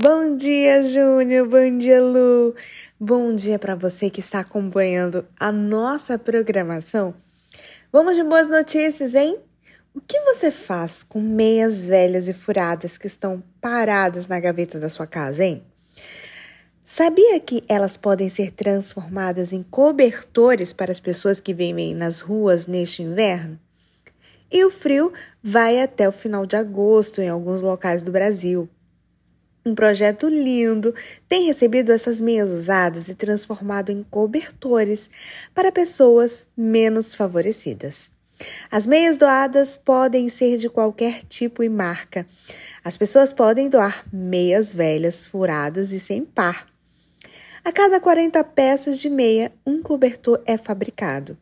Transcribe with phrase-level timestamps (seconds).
[0.00, 2.54] Bom dia, Júnior, bom dia, Lu.
[2.98, 7.12] Bom dia para você que está acompanhando a nossa programação.
[7.92, 9.38] Vamos de boas notícias, hein?
[9.94, 14.88] O que você faz com meias velhas e furadas que estão paradas na gaveta da
[14.88, 15.62] sua casa, hein?
[16.82, 22.66] Sabia que elas podem ser transformadas em cobertores para as pessoas que vivem nas ruas
[22.66, 23.60] neste inverno?
[24.50, 25.12] E o frio
[25.42, 28.70] vai até o final de agosto em alguns locais do Brasil.
[29.66, 30.94] Um projeto lindo
[31.28, 35.10] tem recebido essas meias usadas e transformado em cobertores
[35.52, 38.12] para pessoas menos favorecidas.
[38.70, 42.24] As meias doadas podem ser de qualquer tipo e marca.
[42.84, 46.68] As pessoas podem doar meias velhas, furadas e sem par.
[47.64, 51.36] A cada 40 peças de meia, um cobertor é fabricado.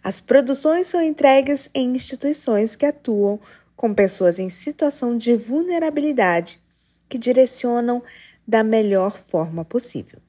[0.00, 3.40] As produções são entregues em instituições que atuam
[3.74, 6.60] com pessoas em situação de vulnerabilidade,
[7.08, 8.02] que direcionam
[8.46, 10.20] da melhor forma possível.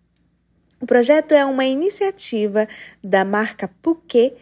[0.82, 2.68] O projeto é uma iniciativa
[3.04, 4.36] da marca Puquet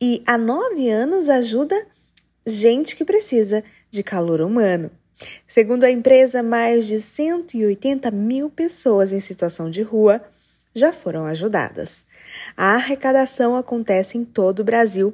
[0.00, 1.74] e há nove anos ajuda
[2.46, 4.90] gente que precisa de calor humano.
[5.46, 10.22] Segundo a empresa, mais de 180 mil pessoas em situação de rua
[10.74, 12.06] já foram ajudadas.
[12.56, 15.12] A arrecadação acontece em todo o Brasil,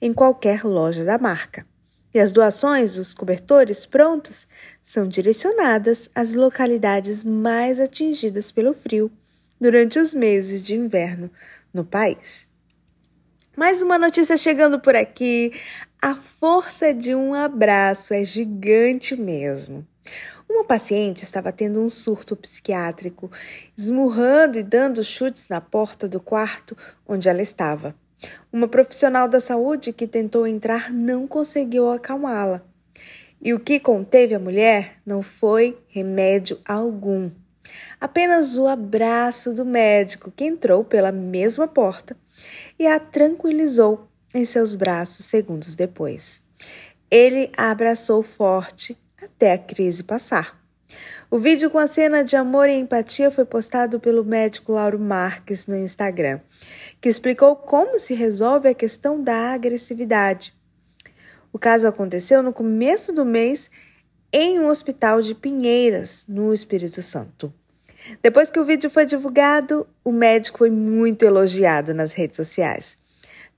[0.00, 1.66] em qualquer loja da marca.
[2.14, 4.46] E as doações dos cobertores prontos
[4.82, 9.10] são direcionadas às localidades mais atingidas pelo frio
[9.60, 11.30] durante os meses de inverno
[11.72, 12.48] no país.
[13.56, 15.52] Mais uma notícia chegando por aqui.
[16.00, 19.86] A força de um abraço é gigante mesmo.
[20.48, 23.30] Uma paciente estava tendo um surto psiquiátrico,
[23.76, 27.94] esmurrando e dando chutes na porta do quarto onde ela estava.
[28.52, 32.62] Uma profissional da saúde que tentou entrar não conseguiu acalmá-la.
[33.40, 37.30] E o que conteve a mulher não foi remédio algum.
[38.00, 42.16] Apenas o abraço do médico que entrou pela mesma porta
[42.78, 46.42] e a tranquilizou em seus braços segundos depois.
[47.10, 50.61] Ele a abraçou forte até a crise passar.
[51.30, 55.66] O vídeo com a cena de amor e empatia foi postado pelo médico Lauro Marques
[55.66, 56.40] no Instagram,
[57.00, 60.54] que explicou como se resolve a questão da agressividade.
[61.52, 63.70] O caso aconteceu no começo do mês
[64.32, 67.52] em um hospital de Pinheiras, no Espírito Santo.
[68.20, 72.98] Depois que o vídeo foi divulgado, o médico foi muito elogiado nas redes sociais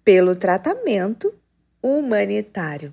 [0.05, 1.33] pelo tratamento
[1.83, 2.93] humanitário.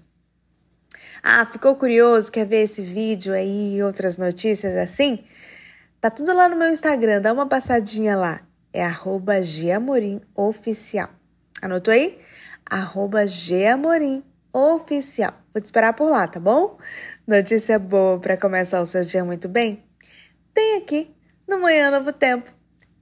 [1.24, 2.32] Ah, ficou curioso?
[2.32, 5.24] Quer ver esse vídeo aí e outras notícias assim?
[6.00, 8.42] Tá tudo lá no meu Instagram, dá uma passadinha lá.
[8.74, 9.36] É arroba
[10.36, 11.10] Oficial.
[11.62, 12.18] Anotou aí?
[12.70, 13.26] Arroba
[14.54, 15.34] Oficial.
[15.54, 16.78] Vou te esperar por lá, tá bom?
[17.28, 19.84] Notícia boa para começar o seu dia muito bem?
[20.54, 21.14] Tem aqui
[21.48, 22.52] no Manhã Novo Tempo.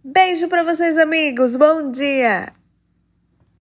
[0.03, 1.56] Beijo para vocês, amigos.
[1.56, 2.59] Bom dia!